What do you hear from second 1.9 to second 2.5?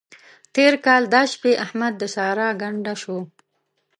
د سارا